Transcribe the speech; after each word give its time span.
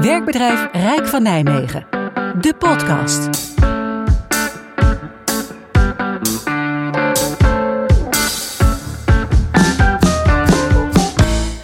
Werkbedrijf 0.00 0.68
Rijk 0.72 1.06
van 1.06 1.22
Nijmegen. 1.22 1.86
De 2.40 2.54
podcast. 2.58 3.48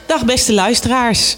Dag 0.07 0.25
beste 0.25 0.55
luisteraars. 0.55 1.37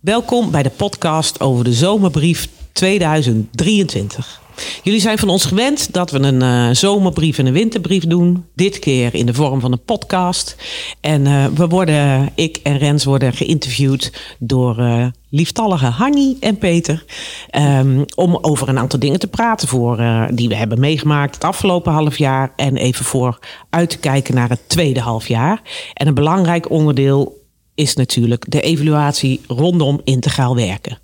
Welkom 0.00 0.50
bij 0.50 0.62
de 0.62 0.70
podcast 0.70 1.40
over 1.40 1.64
de 1.64 1.72
zomerbrief 1.72 2.48
2023. 2.72 4.43
Jullie 4.82 5.00
zijn 5.00 5.18
van 5.18 5.28
ons 5.28 5.44
gewend 5.44 5.92
dat 5.92 6.10
we 6.10 6.18
een 6.18 6.42
eh, 6.42 6.68
zomerbrief 6.72 7.38
en 7.38 7.46
een 7.46 7.52
winterbrief 7.52 8.06
doen. 8.06 8.44
Dit 8.54 8.78
keer 8.78 9.14
in 9.14 9.26
de 9.26 9.34
vorm 9.34 9.60
van 9.60 9.72
een 9.72 9.84
podcast. 9.84 10.56
En 11.00 11.26
eh, 11.26 11.44
we 11.46 11.66
worden, 11.66 12.30
ik 12.34 12.60
en 12.62 12.78
Rens 12.78 13.04
worden 13.04 13.32
geïnterviewd 13.32 14.12
door 14.38 14.78
uh, 14.78 15.06
lieftallige 15.30 15.86
Hanny 15.86 16.36
en 16.40 16.58
Peter. 16.58 17.04
ehm, 17.50 18.02
om 18.14 18.38
over 18.40 18.68
een 18.68 18.78
aantal 18.78 18.98
dingen 18.98 19.18
te 19.18 19.26
praten 19.26 19.68
voor, 19.68 20.02
die 20.32 20.48
we 20.48 20.56
hebben 20.56 20.80
meegemaakt 20.80 21.34
het 21.34 21.44
afgelopen 21.44 21.92
half 21.92 22.18
jaar. 22.18 22.52
En 22.56 22.76
even 22.76 23.04
voor 23.04 23.38
uit 23.70 23.90
te 23.90 23.98
kijken 23.98 24.34
naar 24.34 24.48
het 24.48 24.68
tweede 24.68 25.00
half 25.00 25.28
jaar. 25.28 25.62
En 25.94 26.06
een 26.06 26.14
belangrijk 26.14 26.70
onderdeel 26.70 27.42
is 27.74 27.94
natuurlijk 27.94 28.44
de 28.48 28.60
evaluatie 28.60 29.40
rondom 29.46 30.00
integraal 30.04 30.56
werken. 30.56 30.98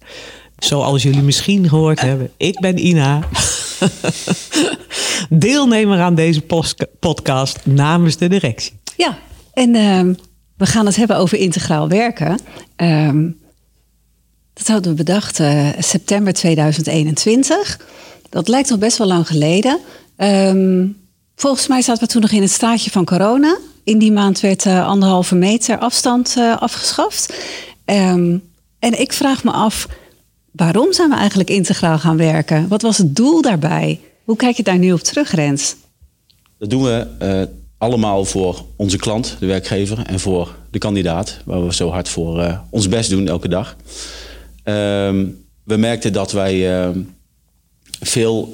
Zoals 0.60 1.02
jullie 1.02 1.22
misschien 1.22 1.68
gehoord 1.68 2.00
hebben, 2.00 2.30
ik 2.36 2.60
ben 2.60 2.86
Ina. 2.86 3.20
Deelnemer 5.28 6.00
aan 6.00 6.14
deze 6.14 6.42
podcast 7.00 7.58
namens 7.66 8.16
de 8.16 8.28
directie. 8.28 8.72
Ja, 8.96 9.18
en 9.52 9.74
uh, 9.74 10.14
we 10.56 10.66
gaan 10.66 10.86
het 10.86 10.96
hebben 10.96 11.16
over 11.16 11.38
integraal 11.38 11.88
werken. 11.88 12.38
Uh, 12.76 13.12
dat 14.52 14.66
hadden 14.66 14.90
we 14.90 14.96
bedacht 14.96 15.40
uh, 15.40 15.68
september 15.78 16.32
2021. 16.32 17.80
Dat 18.28 18.48
lijkt 18.48 18.70
nog 18.70 18.78
best 18.78 18.98
wel 18.98 19.06
lang 19.06 19.26
geleden. 19.26 19.78
Uh, 20.18 20.84
volgens 21.34 21.66
mij 21.66 21.82
zaten 21.82 22.02
we 22.02 22.12
toen 22.12 22.20
nog 22.22 22.30
in 22.30 22.42
het 22.42 22.50
staatje 22.50 22.90
van 22.90 23.04
corona. 23.04 23.58
In 23.84 23.98
die 23.98 24.12
maand 24.12 24.40
werd 24.40 24.64
uh, 24.64 24.86
anderhalve 24.86 25.34
meter 25.34 25.78
afstand 25.78 26.34
uh, 26.38 26.56
afgeschaft. 26.56 27.34
En 28.80 29.00
ik 29.00 29.12
vraag 29.12 29.44
me 29.44 29.50
af, 29.50 29.88
waarom 30.50 30.92
zijn 30.92 31.08
we 31.08 31.16
eigenlijk 31.16 31.50
integraal 31.50 31.98
gaan 31.98 32.16
werken? 32.16 32.68
Wat 32.68 32.82
was 32.82 32.98
het 32.98 33.16
doel 33.16 33.42
daarbij? 33.42 34.00
Hoe 34.24 34.36
kijk 34.36 34.56
je 34.56 34.62
daar 34.62 34.78
nu 34.78 34.92
op 34.92 35.00
terug, 35.00 35.34
Rens? 35.34 35.76
Dat 36.58 36.70
doen 36.70 36.82
we 36.82 37.06
uh, 37.22 37.42
allemaal 37.78 38.24
voor 38.24 38.64
onze 38.76 38.96
klant, 38.96 39.36
de 39.38 39.46
werkgever, 39.46 39.98
en 40.06 40.20
voor 40.20 40.56
de 40.70 40.78
kandidaat, 40.78 41.40
waar 41.44 41.66
we 41.66 41.74
zo 41.74 41.90
hard 41.90 42.08
voor 42.08 42.38
uh, 42.38 42.58
ons 42.70 42.88
best 42.88 43.10
doen 43.10 43.28
elke 43.28 43.48
dag. 43.48 43.76
Uh, 44.64 44.74
we 45.64 45.76
merkten 45.76 46.12
dat 46.12 46.32
wij 46.32 46.82
uh, 46.82 46.88
veel 48.00 48.52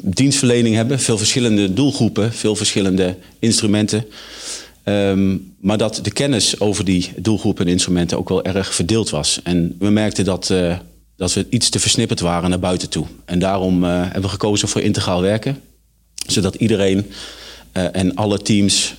dienstverlening 0.00 0.74
hebben, 0.74 1.00
veel 1.00 1.18
verschillende 1.18 1.72
doelgroepen, 1.72 2.32
veel 2.32 2.56
verschillende 2.56 3.16
instrumenten. 3.38 4.04
Um, 4.88 5.54
maar 5.60 5.78
dat 5.78 6.00
de 6.02 6.10
kennis 6.10 6.60
over 6.60 6.84
die 6.84 7.12
doelgroepen 7.16 7.66
en 7.66 7.72
instrumenten 7.72 8.18
ook 8.18 8.28
wel 8.28 8.44
erg 8.44 8.74
verdeeld 8.74 9.10
was. 9.10 9.40
En 9.42 9.76
we 9.78 9.90
merkten 9.90 10.24
dat, 10.24 10.50
uh, 10.50 10.76
dat 11.16 11.32
we 11.32 11.46
iets 11.50 11.68
te 11.68 11.78
versnipperd 11.78 12.20
waren 12.20 12.50
naar 12.50 12.58
buiten 12.58 12.88
toe. 12.88 13.06
En 13.24 13.38
daarom 13.38 13.84
uh, 13.84 14.02
hebben 14.02 14.22
we 14.22 14.28
gekozen 14.28 14.68
voor 14.68 14.80
integraal 14.80 15.20
werken. 15.20 15.60
Zodat 16.26 16.54
iedereen 16.54 17.06
uh, 17.72 17.84
en 17.92 18.14
alle 18.14 18.42
teams 18.42 18.94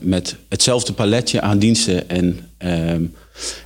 met 0.00 0.36
hetzelfde 0.48 0.92
paletje 0.92 1.40
aan 1.40 1.58
diensten 1.58 2.08
en, 2.08 2.26
um, 2.58 3.14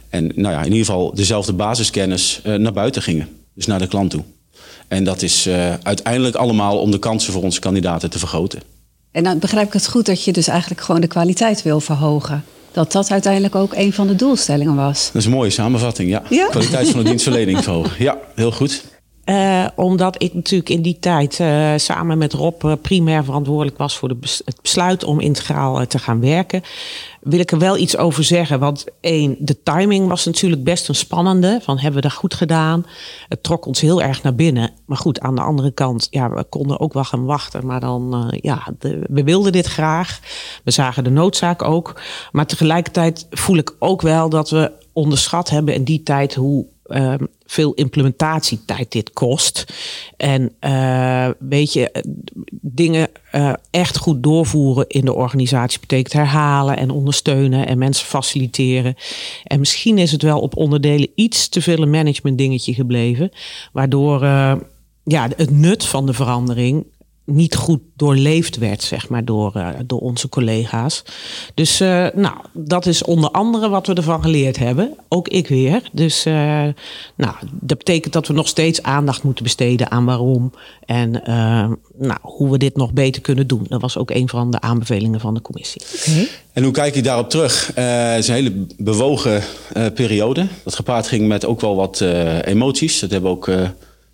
en 0.09 0.33
nou 0.35 0.55
ja, 0.55 0.59
in 0.59 0.73
ieder 0.73 0.87
geval 0.87 1.15
dezelfde 1.15 1.53
basiskennis 1.53 2.41
naar 2.43 2.73
buiten 2.73 3.03
gingen. 3.03 3.29
Dus 3.55 3.67
naar 3.67 3.79
de 3.79 3.87
klant 3.87 4.11
toe. 4.11 4.25
En 4.89 5.05
dat 5.05 5.23
is 5.23 5.49
uiteindelijk 5.83 6.37
allemaal 6.37 6.79
om 6.79 6.91
de 6.91 6.99
kansen 6.99 7.33
voor 7.33 7.43
onze 7.43 7.61
kandidaten 7.61 8.11
te 8.11 8.19
vergroten. 8.19 8.74
En 9.15 9.25
dan 9.25 9.39
begrijp 9.39 9.67
ik 9.67 9.73
het 9.73 9.89
goed 9.89 10.07
dat 10.07 10.25
je 10.25 10.33
dus 10.33 10.49
eigenlijk 10.49 10.81
gewoon 10.81 11.01
de 11.01 11.07
kwaliteit 11.07 11.63
wil 11.63 11.81
verhogen. 11.81 12.45
Dat 12.73 12.93
dat 12.93 13.11
uiteindelijk 13.11 13.55
ook 13.55 13.73
een 13.75 13.93
van 13.93 14.07
de 14.07 14.15
doelstellingen 14.15 14.75
was. 14.75 15.07
Dat 15.07 15.15
is 15.15 15.25
een 15.25 15.33
mooie 15.33 15.51
samenvatting, 15.51 16.11
ja. 16.11 16.23
ja? 16.31 16.47
Kwaliteit 16.49 16.89
van 16.89 17.03
de 17.03 17.09
dienstverlening 17.09 17.63
verhogen. 17.63 17.93
Ja, 17.99 18.19
heel 18.35 18.53
goed. 18.53 18.85
Uh, 19.25 19.67
omdat 19.75 20.23
ik 20.23 20.35
natuurlijk 20.35 20.71
in 20.71 20.83
die 20.83 20.99
tijd 20.99 21.39
uh, 21.39 21.73
samen 21.77 22.19
met 22.19 22.33
Rob 22.33 22.65
uh, 22.65 22.73
primair 22.83 23.25
verantwoordelijk 23.25 23.79
was 23.79 23.97
voor 23.97 24.09
de 24.09 24.17
het 24.45 24.59
besluit 24.63 25.05
om 25.05 25.21
integraal 25.21 25.87
te 25.87 25.99
gaan 25.99 26.21
werken, 26.21 26.63
wil 27.21 27.39
ik 27.39 27.51
er 27.51 27.59
wel 27.59 27.77
iets 27.77 27.97
over 27.97 28.25
zeggen. 28.25 28.59
Want 28.59 28.85
één, 29.01 29.37
de 29.39 29.63
timing 29.63 30.09
was 30.09 30.25
natuurlijk 30.25 30.65
best 30.65 30.89
een 30.89 30.95
spannende. 30.95 31.59
Van 31.63 31.79
hebben 31.79 32.03
we 32.03 32.09
dat 32.09 32.17
goed 32.17 32.35
gedaan? 32.35 32.87
Het 33.29 33.43
trok 33.43 33.67
ons 33.67 33.81
heel 33.81 34.03
erg 34.03 34.23
naar 34.23 34.35
binnen. 34.35 34.71
Maar 34.87 34.99
goed, 34.99 35.21
aan 35.21 35.35
de 35.35 35.43
andere 35.43 35.71
kant, 35.71 36.07
ja, 36.11 36.31
we 36.31 36.45
konden 36.45 36.81
ook 36.81 36.93
wel 36.93 37.05
gaan 37.05 37.25
wachten. 37.25 37.67
Maar 37.67 37.81
dan, 37.81 38.33
ja, 38.41 38.63
we 39.09 39.25
wilden 39.25 39.53
dit 39.53 39.67
graag. 39.67 40.21
We 40.65 40.71
zagen 40.71 41.05
de 41.05 41.11
noodzaak 41.11 41.63
ook. 41.63 42.01
Maar 42.33 42.47
tegelijkertijd 42.47 43.27
voel 43.31 43.57
ik 43.57 43.75
ook 43.79 44.03
wel 44.03 44.29
dat 44.29 44.51
we 44.51 44.73
onderschat 44.93 45.51
hebben 45.51 45.75
in 45.75 45.85
die 45.85 46.03
tijd 46.03 46.35
hoe 46.35 46.67
uh, 46.87 47.15
veel 47.47 47.73
implementatietijd 47.73 48.93
dit 48.93 49.13
kost. 49.13 49.75
En 50.17 50.53
uh, 50.61 51.29
weet 51.39 51.73
je, 51.73 52.05
dingen 52.51 53.09
uh, 53.35 53.53
echt 53.71 53.97
goed 53.97 54.23
doorvoeren 54.23 54.89
in 54.89 55.05
de 55.05 55.15
organisatie 55.15 55.81
betekent 55.81 56.13
herhalen 56.13 56.77
en 56.77 56.91
ondersteunen 56.91 57.67
en 57.67 57.79
mensen 57.79 58.07
faciliteren. 58.07 58.95
En 59.45 59.59
misschien 59.59 59.99
is 59.99 60.13
het 60.13 60.23
wel 60.23 60.41
op 60.41 60.57
onderdelen 60.57 61.09
iets 61.15 61.49
te 61.49 61.63
veel 61.63 61.83
een 61.83 61.91
management 61.91 62.39
dingetje 62.39 62.75
gebleven, 62.75 63.31
waardoor 63.73 64.23
uh, 64.23 64.55
ja, 65.05 65.29
het 65.37 65.51
nut 65.51 65.87
van 65.87 66.07
de 66.07 66.13
verandering 66.13 66.87
niet 67.25 67.55
goed 67.55 67.81
doorleefd 67.97 68.57
werd, 68.57 68.83
zeg 68.83 69.09
maar, 69.09 69.25
door, 69.25 69.53
uh, 69.57 69.69
door 69.87 70.01
onze 70.01 70.29
collega's. 70.29 71.03
Dus 71.55 71.81
uh, 71.81 72.07
nou, 72.15 72.35
dat 72.53 72.87
is 72.87 73.03
onder 73.03 73.31
andere 73.31 73.69
wat 73.69 73.87
we 73.87 73.95
ervan 73.95 74.23
geleerd 74.23 74.57
hebben. 74.57 74.97
Ook 75.09 75.29
ik 75.29 75.49
weer. 75.49 75.83
Dus 75.93 76.27
uh, 76.27 76.35
nou, 77.15 77.35
dat 77.53 77.79
betekent 77.79 78.13
dat 78.13 78.27
we 78.27 78.33
nog 78.33 78.49
steeds 78.49 78.83
aandacht 78.83 79.23
moeten 79.23 79.45
besteden 79.45 79.91
aan 79.91 80.05
waarom 80.05 80.53
en 80.87 81.11
nou, 81.99 82.19
hoe 82.23 82.51
we 82.51 82.59
dit 82.59 82.77
nog 82.77 82.93
beter 82.93 83.23
kunnen 83.23 83.47
doen. 83.47 83.67
Dat 83.69 83.81
was 83.81 83.99
ook 83.99 84.11
een 84.11 84.29
van 84.29 84.51
de 84.51 84.61
aanbevelingen 84.61 85.21
van 85.21 85.35
de 85.35 85.43
commissie. 85.43 85.83
Okay. 86.09 86.29
En 86.53 86.63
hoe 86.63 86.73
kijk 86.73 86.95
je 86.95 87.03
daarop 87.03 87.31
terug? 87.31 87.67
het 87.75 88.19
is 88.19 88.29
een 88.29 88.35
hele 88.35 88.67
bewogen 88.77 89.43
periode. 89.95 90.47
Dat 90.65 90.75
gepaard 90.75 91.07
ging 91.07 91.29
met 91.29 91.45
ook 91.45 91.61
wel 91.61 91.77
wat 91.77 92.01
emoties. 92.45 93.01
Dat 93.01 93.11
hebben 93.11 93.31
we 93.31 93.37
ook 93.37 93.49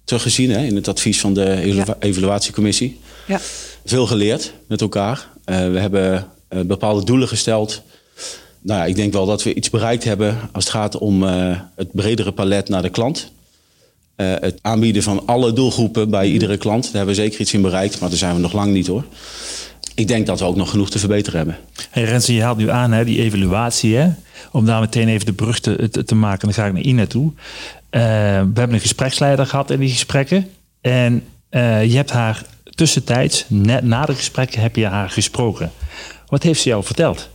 teruggezien 0.05 0.51
hè, 0.51 0.63
in 0.63 0.77
het 0.77 0.89
advies 0.89 1.21
van 1.21 1.35
de 1.35 1.63
ja. 1.65 1.97
evaluatiecommissie. 1.99 3.01
Ja. 3.27 3.41
Veel 3.85 4.07
geleerd 4.07 4.53
met 4.67 4.81
elkaar. 4.81 5.29
Uh, 5.47 5.57
we 5.71 5.79
hebben 5.79 6.27
uh, 6.51 6.61
bepaalde 6.61 7.05
doelen 7.05 7.29
gesteld. 7.29 7.83
Nou 8.61 8.81
ja, 8.81 8.87
ik 8.87 8.97
denk 8.97 9.13
wel 9.13 9.27
dat 9.27 9.43
we 9.43 9.55
iets 9.55 9.71
bereikt 9.71 10.05
hebben 10.05 10.39
als 10.53 10.65
het 10.65 10.73
gaat 10.73 10.99
om 10.99 11.23
uh, 11.23 11.61
het 11.77 11.93
bredere 11.93 12.33
palet 12.33 12.69
naar 12.69 12.83
de 12.83 12.91
klant. 12.91 13.33
het 14.17 14.59
aanbieden 14.63 15.03
van 15.03 15.27
alle 15.27 15.53
doelgroepen 15.53 16.11
bij 16.11 16.29
iedere 16.29 16.57
klant. 16.57 16.83
Daar 16.83 16.93
hebben 16.93 17.15
we 17.15 17.21
zeker 17.21 17.41
iets 17.41 17.53
in 17.53 17.63
bereikt, 17.63 18.01
maar 18.01 18.09
daar 18.09 18.19
zijn 18.19 18.35
we 18.35 18.41
nog 18.41 18.53
lang 18.53 18.73
niet 18.73 18.87
hoor. 18.87 19.05
Ik 19.95 20.09
denk 20.09 20.27
dat 20.27 20.39
we 20.39 20.45
ook 20.45 20.57
nog 20.57 20.71
genoeg 20.71 20.91
te 20.91 20.99
verbeteren 20.99 21.39
hebben. 21.39 21.59
Hey 21.91 22.05
Rensen, 22.05 22.35
je 22.35 22.43
haalt 22.43 22.59
nu 22.59 22.71
aan 22.71 22.93
hè, 22.93 23.05
die 23.05 23.21
evaluatie. 23.21 23.97
Hè? 23.97 24.09
Om 24.53 24.67
daar 24.67 24.81
meteen 24.81 25.09
even 25.09 25.27
de 25.27 25.33
brug 25.33 25.61
te, 25.61 25.89
te, 25.91 26.05
te 26.05 26.15
maken. 26.15 26.41
Dan 26.45 26.55
ga 26.55 26.67
ik 26.67 26.73
naar 26.73 26.83
Ina 26.83 27.07
toe. 27.07 27.33
Uh, 27.91 28.01
we 28.01 28.07
hebben 28.55 28.73
een 28.73 28.81
gespreksleider 28.81 29.47
gehad 29.47 29.71
in 29.71 29.81
die 29.81 29.91
gesprekken. 29.91 30.51
En 30.81 31.25
uh, 31.51 31.85
je 31.85 31.97
hebt 31.97 32.11
haar 32.11 32.43
tussentijds, 32.75 33.45
net 33.49 33.85
na 33.85 34.05
de 34.05 34.15
gesprekken, 34.15 34.61
heb 34.61 34.77
je 34.77 34.87
haar 34.87 35.11
gesproken. 35.11 35.71
Wat 36.27 36.43
heeft 36.43 36.61
ze 36.61 36.69
jou 36.69 36.85
verteld? 36.85 37.29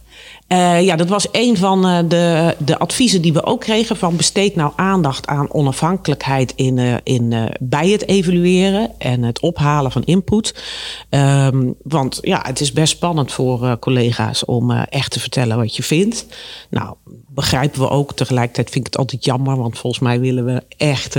Uh, 0.47 0.81
ja, 0.81 0.95
dat 0.95 1.09
was 1.09 1.27
een 1.31 1.57
van 1.57 1.87
uh, 1.87 1.99
de, 2.07 2.55
de 2.57 2.77
adviezen 2.77 3.21
die 3.21 3.33
we 3.33 3.43
ook 3.43 3.61
kregen. 3.61 3.97
Van 3.97 4.15
besteed 4.15 4.55
nou 4.55 4.71
aandacht 4.75 5.27
aan 5.27 5.53
onafhankelijkheid 5.53 6.53
in, 6.55 6.77
uh, 6.77 6.95
in, 7.03 7.49
bij 7.59 7.89
het 7.89 8.07
evalueren 8.07 8.91
en 8.97 9.23
het 9.23 9.39
ophalen 9.39 9.91
van 9.91 10.03
input. 10.03 10.63
Um, 11.09 11.75
want 11.83 12.19
ja, 12.21 12.41
het 12.43 12.59
is 12.59 12.71
best 12.71 12.95
spannend 12.95 13.31
voor 13.31 13.79
collega's 13.79 14.45
om 14.45 14.71
echt 14.71 15.11
te 15.11 15.19
vertellen 15.19 15.57
wat 15.57 15.75
je 15.75 15.83
vindt. 15.83 16.25
Nou, 16.69 16.95
begrijpen 17.27 17.79
we 17.79 17.89
ook. 17.89 18.13
Tegelijkertijd 18.13 18.69
vind 18.69 18.85
ik 18.85 18.91
het 18.91 19.01
altijd 19.01 19.25
jammer, 19.25 19.57
want 19.57 19.77
volgens 19.77 20.03
mij 20.03 20.19
willen 20.19 20.45
we 20.45 20.63
echt 20.77 21.17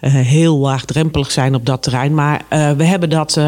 heel 0.00 0.56
laagdrempelig 0.56 1.30
zijn 1.30 1.54
op 1.54 1.66
dat 1.66 1.82
terrein. 1.82 2.14
Maar 2.14 2.44
we 2.76 2.84
hebben 2.84 3.10
dat 3.10 3.40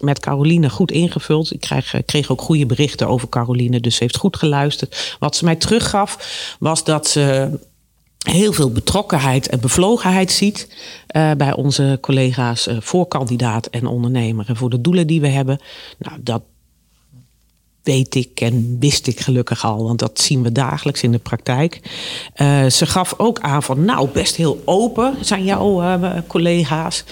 met 0.00 0.20
Caroline 0.20 0.70
goed 0.70 0.90
ingevuld. 0.90 1.52
Ik 1.52 1.60
kreeg, 1.60 1.94
kreeg 2.04 2.30
ook 2.30 2.40
goede 2.40 2.66
berichten 2.66 3.08
over 3.08 3.28
Caroline, 3.28 3.80
dus 3.80 3.96
ze 3.96 4.02
heeft 4.02 4.16
goed 4.16 4.36
geluisterd. 4.36 5.16
Wat 5.18 5.36
ze 5.36 5.44
mij 5.44 5.56
teruggaf, 5.56 6.56
was 6.58 6.84
dat 6.84 7.08
ze 7.08 7.58
heel 8.20 8.52
veel 8.52 8.72
betrokkenheid 8.72 9.48
en 9.48 9.60
bevlogenheid 9.60 10.32
ziet 10.32 10.68
uh, 11.16 11.30
bij 11.32 11.54
onze 11.54 11.98
collega's 12.00 12.68
uh, 12.68 12.76
voor 12.80 13.06
kandidaat 13.06 13.66
en 13.66 13.86
ondernemer 13.86 14.48
en 14.48 14.56
voor 14.56 14.70
de 14.70 14.80
doelen 14.80 15.06
die 15.06 15.20
we 15.20 15.28
hebben. 15.28 15.60
Nou, 15.98 16.18
dat, 16.22 16.42
weet 17.82 18.14
ik 18.14 18.40
en 18.40 18.76
wist 18.80 19.06
ik 19.06 19.20
gelukkig 19.20 19.64
al, 19.64 19.84
want 19.84 19.98
dat 19.98 20.20
zien 20.20 20.42
we 20.42 20.52
dagelijks 20.52 21.02
in 21.02 21.12
de 21.12 21.18
praktijk. 21.18 21.80
Ze 22.68 22.86
gaf 22.86 23.14
ook 23.16 23.40
aan 23.40 23.62
van, 23.62 23.84
nou, 23.84 24.08
best 24.08 24.36
heel 24.36 24.62
open 24.64 25.16
zijn 25.20 25.44
jouw 25.44 25.98
collega's. 26.26 27.04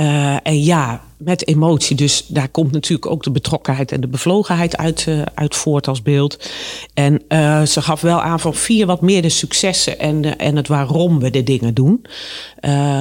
Uh, 0.00 0.36
en 0.42 0.62
ja, 0.62 1.02
met 1.16 1.46
emotie. 1.46 1.96
Dus 1.96 2.26
daar 2.26 2.48
komt 2.48 2.72
natuurlijk 2.72 3.10
ook 3.10 3.22
de 3.22 3.30
betrokkenheid 3.30 3.92
en 3.92 4.00
de 4.00 4.08
bevlogenheid 4.08 4.76
uit, 4.76 5.06
uit 5.34 5.56
voort 5.56 5.88
als 5.88 6.02
beeld. 6.02 6.50
En 6.94 7.22
ze 7.66 7.82
gaf 7.82 8.00
wel 8.00 8.22
aan 8.22 8.40
van 8.40 8.54
vier 8.54 8.86
wat 8.86 9.00
meer 9.00 9.22
de 9.22 9.28
successen 9.28 9.98
en, 9.98 10.38
en 10.38 10.56
het 10.56 10.68
waarom 10.68 11.18
we 11.18 11.30
de 11.30 11.42
dingen 11.42 11.74
doen. 11.74 12.06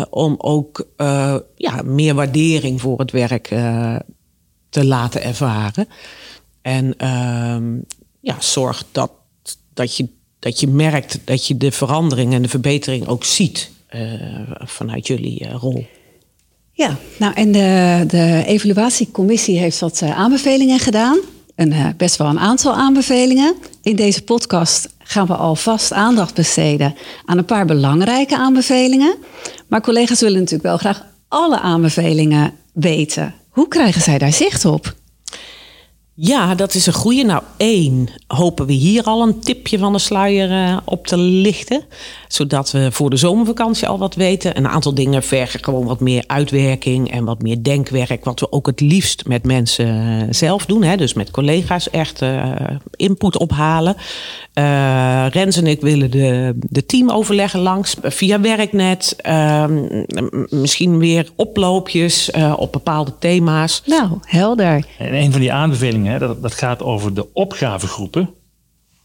om 0.10 0.36
ook 0.38 0.88
ja, 1.56 1.82
meer 1.84 2.14
waardering 2.14 2.82
voor 2.82 3.00
het 3.00 3.12
werk 3.12 3.48
te 4.70 4.86
laten 4.86 5.24
ervaren. 5.24 5.88
En 6.62 6.94
uh, 6.98 7.82
ja, 8.20 8.36
zorg 8.40 8.84
dat, 8.92 9.12
dat, 9.74 9.98
je, 9.98 10.08
dat 10.40 10.60
je 10.60 10.68
merkt 10.68 11.20
dat 11.24 11.48
je 11.48 11.58
de 11.58 11.72
verandering 11.72 12.34
en 12.34 12.42
de 12.42 12.50
verbetering 12.50 13.08
ook 13.08 13.24
ziet 13.24 13.72
vanuit 14.66 15.08
jullie 15.08 15.50
rol. 15.50 15.86
Ja, 16.80 16.98
nou 17.18 17.34
en 17.34 17.52
de, 17.52 18.04
de 18.08 18.44
evaluatiecommissie 18.46 19.58
heeft 19.58 19.80
wat 19.80 20.02
uh, 20.04 20.18
aanbevelingen 20.18 20.80
gedaan. 20.80 21.18
Een, 21.56 21.94
best 21.98 22.16
wel 22.16 22.28
een 22.28 22.40
aantal 22.40 22.74
aanbevelingen. 22.74 23.56
In 23.82 23.96
deze 23.96 24.24
podcast 24.24 24.90
gaan 24.98 25.28
we 25.28 25.34
alvast 25.36 25.94
aandacht 25.94 26.34
besteden 26.34 26.96
aan 27.26 27.38
een 27.38 27.46
paar 27.46 27.66
belangrijke 27.66 28.38
aanbevelingen. 28.38 29.16
Maar 29.68 29.82
collega's 29.82 30.20
willen 30.20 30.38
natuurlijk 30.38 30.64
wel 30.64 30.78
graag 30.78 31.06
alle 31.28 31.60
aanbevelingen 31.60 32.54
weten. 32.74 33.34
Hoe 33.50 33.68
krijgen 33.68 34.02
zij 34.02 34.18
daar 34.18 34.34
zicht 34.34 34.66
op? 34.66 34.94
Ja, 36.22 36.56
dat 36.56 36.74
is 36.74 36.86
een 36.86 36.94
goede. 36.94 37.24
Nou, 37.24 37.44
één, 37.58 38.10
hopen 38.28 38.66
we 38.66 38.74
hier 38.74 39.04
al 39.04 39.22
een 39.22 39.40
tipje 39.40 39.78
van 39.78 39.94
de 39.94 40.00
sluier 40.00 40.52
uh, 40.52 40.78
op 40.86 41.08
te 41.08 41.18
lichten. 41.18 41.84
Zodat 42.28 42.72
we 42.72 42.88
voor 42.92 43.10
de 43.10 43.16
zomervakantie 43.16 43.88
al 43.88 43.98
wat 43.98 44.16
weten. 44.16 44.58
Een 44.58 44.68
aantal 44.68 44.94
dingen 44.94 45.24
vergen 45.24 45.64
gewoon 45.64 45.86
wat 45.86 46.00
meer 46.00 46.24
uitwerking 46.28 47.12
en 47.12 47.26
wat 47.26 47.42
meer 47.42 47.64
denkwerk. 47.64 48.26
Wat 48.26 48.40
we 48.40 48.52
ook 48.52 48.66
het 48.66 48.80
liefst 48.80 49.28
met 49.28 49.46
mensen 49.46 49.88
uh, 49.88 50.24
zelf 50.30 50.66
doen. 50.66 50.84
Hè? 50.84 50.98
Dus 50.98 51.14
met 51.14 51.32
collega's 51.32 51.90
echt 51.90 52.22
uh, 52.22 52.52
input 52.96 53.38
ophalen. 53.38 53.96
Rens 55.32 55.58
en 55.58 55.68
ik 55.68 55.82
willen 55.82 56.12
de, 56.12 56.54
de 56.60 56.86
teamoverleggen 56.86 57.60
langs 57.60 57.96
via 58.02 58.42
werknet. 58.42 59.16
Ehm, 59.18 60.04
misschien 60.50 60.98
weer 60.98 61.30
oploopjes 61.36 62.32
op 62.56 62.72
bepaalde 62.72 63.14
thema's. 63.20 63.82
Nou, 63.86 64.10
helder. 64.26 64.86
En 64.98 65.14
een 65.14 65.32
van 65.32 65.42
die 65.42 65.54
aanbevelingen 65.54 66.09
dat, 66.18 66.42
dat 66.42 66.54
gaat 66.54 66.82
over 66.82 67.14
de 67.14 67.34
opgavegroepen. 67.34 68.30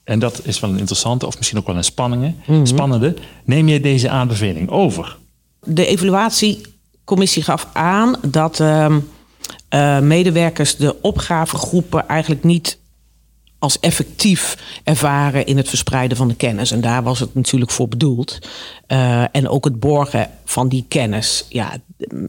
En 0.04 0.18
dat 0.18 0.40
is 0.44 0.60
wel 0.60 0.70
een 0.70 0.78
interessante, 0.78 1.26
of 1.26 1.36
misschien 1.36 1.58
ook 1.58 1.66
wel 1.66 1.76
een 1.76 1.84
spanningen, 1.84 2.36
mm 2.46 2.66
spannende. 2.66 3.14
Neem 3.44 3.68
je 3.68 3.80
deze 3.80 4.08
aanbeveling 4.08 4.70
over? 4.70 5.16
De 5.60 5.86
evaluatiecommissie 5.86 7.42
gaf 7.42 7.68
aan 7.72 8.16
dat 8.26 8.58
uh, 8.58 8.96
uh, 9.74 10.00
medewerkers 10.00 10.76
de 10.76 11.00
opgavegroepen 11.00 12.08
eigenlijk 12.08 12.44
niet 12.44 12.78
als 13.58 13.80
effectief 13.80 14.58
ervaren 14.84 15.46
in 15.46 15.56
het 15.56 15.68
verspreiden 15.68 16.16
van 16.16 16.28
de 16.28 16.34
kennis. 16.34 16.70
En 16.70 16.80
daar 16.80 17.02
was 17.02 17.20
het 17.20 17.34
natuurlijk 17.34 17.70
voor 17.70 17.88
bedoeld. 17.88 18.38
Uh, 18.88 19.36
en 19.36 19.48
ook 19.48 19.64
het 19.64 19.80
borgen 19.80 20.30
van 20.44 20.68
die 20.68 20.84
kennis. 20.88 21.46
Ja, 21.48 21.76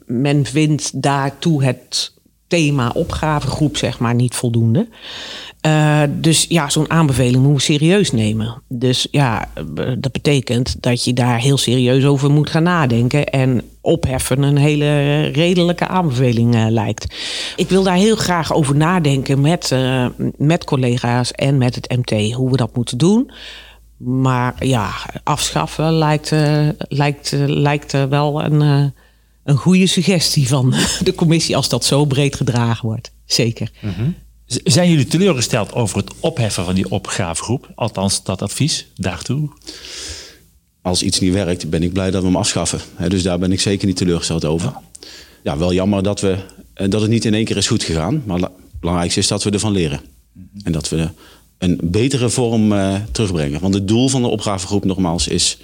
men 0.05 0.45
vindt 0.45 1.01
daartoe 1.01 1.63
het 1.63 2.13
thema 2.47 2.89
opgavegroep 2.89 3.77
zeg 3.77 3.99
maar 3.99 4.15
niet 4.15 4.35
voldoende. 4.35 4.87
Uh, 5.65 6.01
dus 6.09 6.45
ja, 6.49 6.69
zo'n 6.69 6.89
aanbeveling 6.89 7.43
moet 7.43 7.63
je 7.63 7.73
serieus 7.73 8.11
nemen. 8.11 8.61
Dus 8.67 9.07
ja, 9.11 9.49
dat 9.97 10.11
betekent 10.11 10.75
dat 10.81 11.03
je 11.03 11.13
daar 11.13 11.39
heel 11.39 11.57
serieus 11.57 12.05
over 12.05 12.31
moet 12.31 12.49
gaan 12.49 12.63
nadenken. 12.63 13.25
En 13.25 13.61
opheffen 13.81 14.43
een 14.43 14.57
hele 14.57 15.21
redelijke 15.21 15.87
aanbeveling 15.87 16.55
uh, 16.55 16.65
lijkt. 16.69 17.15
Ik 17.55 17.69
wil 17.69 17.83
daar 17.83 17.95
heel 17.95 18.15
graag 18.15 18.53
over 18.53 18.75
nadenken 18.75 19.41
met, 19.41 19.75
met 20.37 20.63
collega's 20.63 21.31
en 21.31 21.57
met 21.57 21.75
het 21.75 21.95
MT 21.97 22.33
hoe 22.33 22.51
we 22.51 22.57
dat 22.57 22.75
moeten 22.75 22.97
doen. 22.97 23.31
Maar 23.97 24.65
ja, 24.65 24.91
afschaffen 25.23 25.93
lijkt, 25.93 26.31
lijkt, 26.77 27.31
lijkt 27.47 27.91
wel 28.09 28.43
een 28.43 28.93
een 29.45 29.57
goede 29.57 29.87
suggestie 29.87 30.47
van 30.47 30.73
de 31.03 31.15
commissie 31.15 31.55
als 31.55 31.69
dat 31.69 31.85
zo 31.85 32.05
breed 32.05 32.35
gedragen 32.35 32.85
wordt. 32.85 33.11
Zeker. 33.25 33.71
Mhm. 33.81 34.09
Zijn 34.45 34.89
jullie 34.89 35.07
teleurgesteld 35.07 35.73
over 35.73 35.97
het 35.97 36.11
opheffen 36.19 36.65
van 36.65 36.75
die 36.75 36.89
opgavegroep? 36.89 37.71
Althans, 37.75 38.23
dat 38.23 38.41
advies 38.41 38.87
daartoe? 38.95 39.49
Als 40.81 41.03
iets 41.03 41.19
niet 41.19 41.33
werkt, 41.33 41.69
ben 41.69 41.83
ik 41.83 41.93
blij 41.93 42.11
dat 42.11 42.21
we 42.21 42.27
hem 42.27 42.37
afschaffen. 42.37 42.79
dus 43.07 43.23
daar 43.23 43.39
ben 43.39 43.51
ik 43.51 43.61
zeker 43.61 43.87
niet 43.87 43.97
teleurgesteld 43.97 44.45
over. 44.45 44.73
Ja, 45.43 45.57
wel 45.57 45.73
jammer 45.73 46.03
dat, 46.03 46.21
we, 46.21 46.37
eh, 46.73 46.89
dat 46.89 47.01
het 47.01 47.09
niet 47.09 47.25
in 47.25 47.33
één 47.33 47.45
keer 47.45 47.57
is 47.57 47.67
goed 47.67 47.83
gegaan. 47.83 48.23
Maar 48.25 48.39
het 48.39 48.51
belangrijkste 48.79 49.19
is 49.19 49.27
dat 49.27 49.43
we 49.43 49.49
ervan 49.49 49.71
leren. 49.71 50.01
En 50.63 50.71
dat 50.71 50.89
we 50.89 51.09
een 51.57 51.79
betere 51.83 52.29
vorm 52.29 52.71
uh, 52.71 52.95
terugbrengen. 53.11 53.59
Want 53.59 53.73
het 53.73 53.87
doel 53.87 54.09
van 54.09 54.21
de 54.21 54.27
opgavegroep, 54.27 54.85
nogmaals, 54.85 55.27
is 55.27 55.57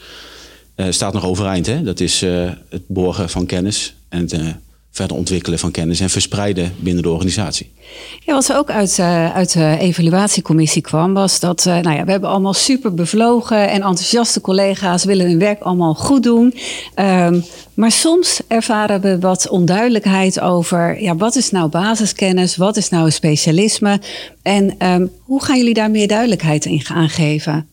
staat 0.90 1.14
nog 1.14 1.26
overeind. 1.26 1.66
Hè? 1.66 1.84
Dat 1.84 2.00
is 2.00 2.24
uh, 2.24 2.50
het 2.70 2.82
borgen 2.88 3.30
van 3.30 3.46
kennis 3.46 3.96
en 4.10 4.20
het 4.20 4.34
uh, 4.34 4.48
verder 4.92 5.18
ontwikkelen 5.18 5.60
van 5.60 5.72
kennis 5.72 6.00
en 6.00 6.10
verspreiden 6.10 6.74
binnen 6.80 7.04
de 7.04 7.10
organisatie. 7.10 7.72
Ja, 8.20 8.34
wat 8.34 8.50
er 8.50 8.58
ook 8.58 8.70
uit, 8.70 9.00
uit 9.34 9.54
de 9.54 9.78
evaluatiecommissie 9.80 10.82
kwam, 10.82 11.14
was 11.14 11.40
dat 11.40 11.64
nou 11.66 11.92
ja, 11.92 12.06
we 12.06 12.12
hebben 12.12 12.30
allemaal 12.30 12.54
super 12.54 12.94
bevlogen 12.94 13.70
en 13.70 13.82
enthousiaste 13.82 14.42
collega's, 14.42 15.04
willen 15.04 15.26
hun 15.26 15.40
werk 15.40 15.62
allemaal 15.62 15.94
goed 15.94 16.24
doen. 16.24 16.54
Um, 16.96 17.44
maar 17.74 17.92
soms 17.92 18.42
ervaren 18.48 19.02
we 19.02 19.20
wat 19.20 19.50
onduidelijkheid 19.50 20.40
over 20.40 21.02
ja, 21.02 21.16
wat 21.16 21.36
is 21.36 21.52
nou 21.52 21.70
basiskennis, 21.70 22.56
wat 22.56 22.78
is 22.78 22.90
nou 22.90 23.12
specialisme 23.12 24.02
en 24.42 24.88
um, 24.88 25.12
hoe 25.20 25.44
gaan 25.44 25.58
jullie 25.58 25.74
daar 25.74 25.92
meer 25.92 26.08
duidelijkheid 26.08 26.66
in 26.66 26.84
aangeven? 26.88 27.68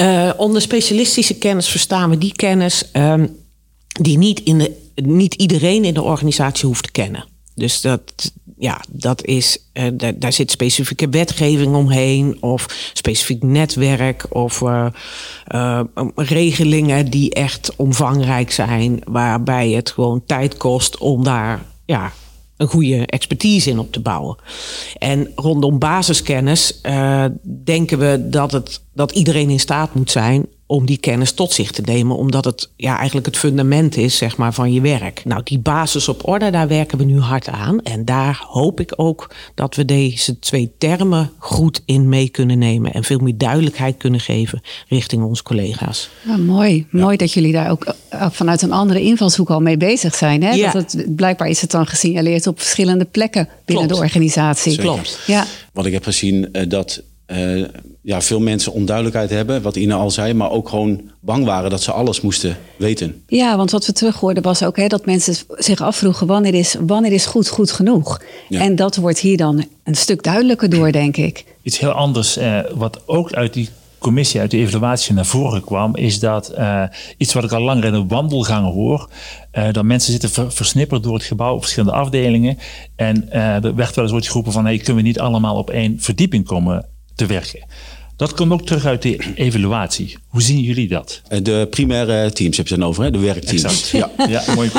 Uh, 0.00 0.30
onder 0.36 0.62
specialistische 0.62 1.38
kennis 1.38 1.68
verstaan 1.68 2.10
we 2.10 2.18
die 2.18 2.32
kennis 2.32 2.84
um, 2.92 3.36
die 4.00 4.18
niet, 4.18 4.40
in 4.40 4.58
de, 4.58 4.76
niet 4.94 5.34
iedereen 5.34 5.84
in 5.84 5.94
de 5.94 6.02
organisatie 6.02 6.66
hoeft 6.66 6.82
te 6.82 6.90
kennen. 6.90 7.24
Dus 7.54 7.80
dat, 7.80 8.32
ja, 8.58 8.84
dat 8.88 9.24
is, 9.24 9.58
uh, 9.74 9.88
daar, 9.94 10.18
daar, 10.18 10.32
zit 10.32 10.50
specifieke 10.50 11.08
wetgeving 11.08 11.74
omheen, 11.74 12.36
of 12.40 12.90
specifiek 12.92 13.42
netwerk, 13.42 14.26
of 14.28 14.60
uh, 14.60 14.86
regelingen 16.14 17.10
die 17.10 17.34
echt 17.34 17.76
omvangrijk 17.76 18.50
zijn, 18.50 19.00
waarbij 19.04 19.70
het 19.70 19.90
gewoon 19.90 20.24
tijd 20.26 20.56
kost 20.56 20.98
om 20.98 21.24
daar 21.24 21.62
ja, 21.84 22.12
een 22.60 22.68
goede 22.68 23.06
expertise 23.06 23.70
in 23.70 23.78
op 23.78 23.92
te 23.92 24.00
bouwen. 24.00 24.36
En 24.98 25.32
rondom 25.34 25.78
basiskennis 25.78 26.80
uh, 26.82 27.24
denken 27.64 27.98
we 27.98 28.26
dat, 28.28 28.52
het, 28.52 28.82
dat 28.94 29.12
iedereen 29.12 29.50
in 29.50 29.60
staat 29.60 29.94
moet 29.94 30.10
zijn 30.10 30.46
om 30.70 30.86
die 30.86 30.98
kennis 30.98 31.32
tot 31.32 31.52
zich 31.52 31.70
te 31.70 31.82
nemen, 31.84 32.16
omdat 32.16 32.44
het 32.44 32.70
ja, 32.76 32.96
eigenlijk 32.96 33.26
het 33.26 33.36
fundament 33.36 33.96
is 33.96 34.16
zeg 34.16 34.36
maar, 34.36 34.54
van 34.54 34.72
je 34.72 34.80
werk. 34.80 35.22
Nou, 35.24 35.40
die 35.44 35.58
basis 35.58 36.08
op 36.08 36.28
orde, 36.28 36.50
daar 36.50 36.68
werken 36.68 36.98
we 36.98 37.04
nu 37.04 37.20
hard 37.20 37.48
aan. 37.48 37.82
En 37.82 38.04
daar 38.04 38.44
hoop 38.48 38.80
ik 38.80 38.92
ook 38.96 39.30
dat 39.54 39.74
we 39.74 39.84
deze 39.84 40.38
twee 40.38 40.72
termen 40.78 41.30
goed 41.38 41.82
in 41.84 42.08
mee 42.08 42.28
kunnen 42.28 42.58
nemen 42.58 42.92
en 42.92 43.04
veel 43.04 43.18
meer 43.18 43.38
duidelijkheid 43.38 43.96
kunnen 43.96 44.20
geven 44.20 44.62
richting 44.88 45.22
onze 45.22 45.42
collega's. 45.42 46.10
Ja, 46.26 46.36
mooi, 46.36 46.86
mooi 46.90 47.16
dat 47.16 47.32
jullie 47.32 47.52
daar 47.52 47.70
ook 47.70 47.94
eh, 48.08 48.30
vanuit 48.30 48.62
een 48.62 48.72
andere 48.72 49.00
invalshoek 49.00 49.50
al 49.50 49.60
mee 49.60 49.76
bezig 49.76 50.14
zijn. 50.14 50.42
Hè? 50.42 50.50
Ja. 50.50 50.72
Dat 50.72 50.92
het, 50.92 51.16
blijkbaar 51.16 51.48
is 51.48 51.60
het 51.60 51.70
dan 51.70 51.86
gesignaleerd 51.86 52.46
op 52.46 52.60
verschillende 52.60 53.04
plekken 53.04 53.48
binnen 53.64 53.86
Klopt. 53.86 54.00
de 54.00 54.06
organisatie. 54.06 54.78
Klopt. 54.78 55.18
Ja. 55.26 55.46
Wat 55.72 55.86
ik 55.86 55.92
heb 55.92 56.04
gezien, 56.04 56.48
uh, 56.52 56.62
dat 56.68 57.02
uh, 57.32 57.64
ja, 58.02 58.20
veel 58.20 58.40
mensen 58.40 58.72
onduidelijkheid 58.72 59.30
hebben, 59.30 59.62
wat 59.62 59.76
Ine 59.76 59.94
al 59.94 60.10
zei, 60.10 60.34
maar 60.34 60.50
ook 60.50 60.68
gewoon 60.68 61.00
bang 61.20 61.44
waren 61.44 61.70
dat 61.70 61.82
ze 61.82 61.92
alles 61.92 62.20
moesten 62.20 62.56
weten. 62.76 63.22
Ja, 63.26 63.56
want 63.56 63.70
wat 63.70 63.86
we 63.86 63.92
terughoorden 63.92 64.42
was 64.42 64.62
ook 64.62 64.76
hè, 64.76 64.86
dat 64.86 65.06
mensen 65.06 65.34
zich 65.48 65.80
afvroegen 65.80 66.26
wanneer 66.26 66.54
is, 66.54 66.76
wanneer 66.80 67.12
is 67.12 67.26
goed 67.26 67.48
goed 67.48 67.70
genoeg. 67.70 68.22
Ja. 68.48 68.60
En 68.60 68.76
dat 68.76 68.96
wordt 68.96 69.18
hier 69.18 69.36
dan 69.36 69.64
een 69.84 69.94
stuk 69.94 70.22
duidelijker 70.22 70.70
door, 70.70 70.92
denk 70.92 71.16
ik. 71.16 71.44
Iets 71.62 71.78
heel 71.78 71.92
anders, 71.92 72.36
eh, 72.36 72.58
wat 72.74 73.02
ook 73.06 73.32
uit 73.32 73.52
die 73.52 73.68
commissie, 73.98 74.40
uit 74.40 74.50
de 74.50 74.56
evaluatie 74.56 75.14
naar 75.14 75.26
voren 75.26 75.64
kwam, 75.64 75.96
is 75.96 76.18
dat 76.18 76.52
uh, 76.58 76.82
iets 77.16 77.32
wat 77.32 77.44
ik 77.44 77.52
al 77.52 77.62
langer 77.62 77.84
in 77.84 77.92
de 77.92 78.04
wandelgangen 78.06 78.72
hoor. 78.72 79.08
Uh, 79.52 79.72
dat 79.72 79.84
mensen 79.84 80.12
zitten 80.12 80.30
ver, 80.30 80.52
versnipperd 80.52 81.02
door 81.02 81.14
het 81.14 81.22
gebouw 81.22 81.54
op 81.54 81.60
verschillende 81.60 81.96
afdelingen. 81.96 82.58
En 82.96 83.28
uh, 83.32 83.64
er 83.64 83.74
werd 83.74 83.94
wel 83.94 84.04
eens 84.04 84.14
ooit 84.14 84.26
geroepen 84.26 84.52
van 84.52 84.64
hey, 84.64 84.76
kunnen 84.76 84.96
we 84.96 85.08
niet 85.08 85.20
allemaal 85.20 85.56
op 85.56 85.70
één 85.70 86.00
verdieping 86.00 86.44
komen 86.44 86.88
te 87.20 87.26
werken. 87.26 87.64
Dat 88.16 88.34
komt 88.34 88.52
ook 88.52 88.66
terug 88.66 88.86
uit 88.86 89.02
de 89.02 89.18
evaluatie. 89.34 90.16
Hoe 90.28 90.42
zien 90.42 90.60
jullie 90.60 90.88
dat? 90.88 91.22
De 91.42 91.66
primaire 91.70 92.32
teams 92.32 92.56
heb 92.56 92.68
je 92.68 92.76
dan 92.76 92.88
over, 92.88 93.04
hè? 93.04 93.10
de 93.10 93.18
werkteams. 93.18 93.64
Exact. 93.64 93.88
Ja, 93.88 94.10
ja 94.44 94.54
mooie. 94.54 94.70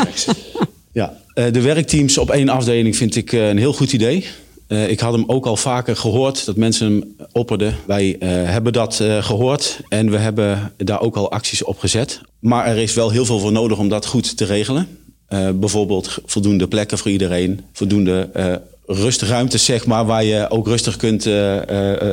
Ja, 0.91 1.17
de 1.33 1.61
werkteams 1.61 2.17
op 2.17 2.29
één 2.29 2.49
afdeling 2.49 2.95
vind 2.95 3.15
ik 3.15 3.31
een 3.31 3.57
heel 3.57 3.73
goed 3.73 3.93
idee. 3.93 4.25
Eh, 4.67 4.89
ik 4.89 4.99
had 4.99 5.13
hem 5.13 5.23
ook 5.27 5.45
al 5.45 5.57
vaker 5.57 5.95
gehoord 5.95 6.45
dat 6.45 6.55
mensen 6.55 6.91
hem 6.91 7.15
opperden. 7.31 7.75
Wij 7.87 8.15
eh, 8.19 8.29
hebben 8.29 8.73
dat 8.73 8.99
eh, 8.99 9.23
gehoord 9.23 9.79
en 9.89 10.11
we 10.11 10.17
hebben 10.17 10.73
daar 10.77 11.01
ook 11.01 11.15
al 11.15 11.31
acties 11.31 11.63
op 11.63 11.79
gezet. 11.79 12.21
Maar 12.39 12.65
er 12.65 12.77
is 12.77 12.93
wel 12.93 13.09
heel 13.09 13.25
veel 13.25 13.39
voor 13.39 13.51
nodig 13.51 13.77
om 13.77 13.89
dat 13.89 14.05
goed 14.05 14.37
te 14.37 14.45
regelen. 14.45 14.87
Eh, 15.31 15.49
bijvoorbeeld 15.51 16.17
voldoende 16.25 16.67
plekken 16.67 16.97
voor 16.97 17.11
iedereen, 17.11 17.61
voldoende 17.73 18.29
uh, 18.35 18.55
rustruimtes, 18.85 19.65
zeg 19.65 19.85
maar, 19.85 20.05
waar 20.05 20.23
je 20.23 20.49
ook 20.49 20.67
rustig 20.67 20.95
kunt, 20.97 21.25
uh, 21.25 21.55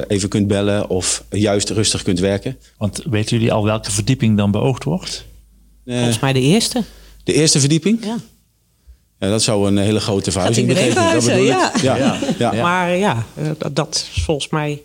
even 0.09 0.29
kunt 0.29 0.47
bellen 0.47 0.89
of 0.89 1.25
juist 1.31 1.71
rustig 1.71 2.03
kunt 2.03 2.19
werken. 2.19 2.59
Want 2.79 3.03
weten 3.11 3.37
jullie 3.37 3.53
al 3.53 3.65
welke 3.65 3.91
verdieping 3.91 4.37
dan 4.37 4.51
beoogd 4.51 4.85
wordt? 4.85 5.25
Volgens 5.87 6.19
mij 6.19 6.33
de 6.33 6.41
eerste. 6.41 6.83
De 7.25 7.33
eerste 7.33 7.61
verdieping? 7.61 8.05
Ja. 8.05 8.17
Ja, 9.19 9.29
dat 9.29 9.43
zou 9.43 9.67
een 9.67 9.79
hele 9.79 10.01
grote 10.01 10.31
verhuizing 10.31 10.67
betekenen. 10.69 11.13
Dat 11.13 11.25
bedoel 11.25 11.41
ik. 11.47 11.47
ja. 11.47 11.73
Ja. 11.83 12.19
Ja. 12.39 12.53
Maar 12.63 12.97
ja, 12.97 13.25
dat, 13.59 13.77
dat 13.77 13.95
is 14.15 14.23
volgens 14.23 14.49
mij 14.49 14.83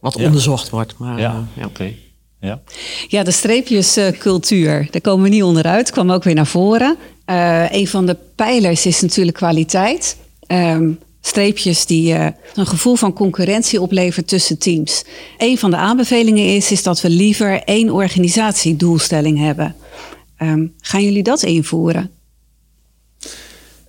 wat 0.00 0.14
Ja. 0.18 0.24
onderzocht 0.26 0.70
wordt. 0.70 0.94
Maar, 0.98 1.20
Ja, 1.20 1.30
eh, 1.30 1.38
ja. 1.62 1.64
oké. 1.66 1.92
Ja. 2.40 2.62
Ja, 3.08 3.22
de 3.22 3.30
streepjescultuur, 3.30 4.88
daar 4.90 5.00
komen 5.00 5.22
we 5.24 5.28
niet 5.28 5.42
onderuit. 5.42 5.90
Kwam 5.90 6.10
ook 6.10 6.24
weer 6.24 6.34
naar 6.34 6.46
voren. 6.46 6.96
Eh, 7.24 7.64
een 7.72 7.88
van 7.88 8.06
de 8.06 8.16
pijlers 8.34 8.86
is 8.86 9.00
natuurlijk 9.00 9.36
kwaliteit. 9.36 10.16
Ehm, 10.52 10.92
streepjes 11.20 11.86
die 11.86 12.14
eh, 12.14 12.26
een 12.54 12.66
gevoel 12.66 12.94
van 12.94 13.12
concurrentie 13.12 13.80
oplevert 13.80 14.28
tussen 14.28 14.58
teams. 14.58 15.04
Een 15.38 15.58
van 15.58 15.70
de 15.70 15.76
aanbevelingen 15.76 16.54
is, 16.54 16.70
is 16.70 16.82
dat 16.82 17.00
we 17.00 17.10
liever 17.10 17.62
één 17.64 17.90
organisatiedoelstelling 17.90 19.38
hebben. 19.38 19.74
Ehm, 20.36 20.66
gaan 20.80 21.04
jullie 21.04 21.22
dat 21.22 21.42
invoeren? 21.42 22.10